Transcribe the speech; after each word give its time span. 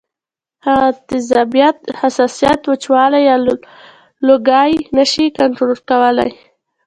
هغه 0.65 0.87
تیزابیت، 1.09 1.77
حساسیت، 1.99 2.61
وچوالی 2.71 3.21
یا 3.29 3.35
لوګی 4.25 4.71
نشي 4.97 5.25
کنټرول 5.37 5.79
کولی 5.89 6.31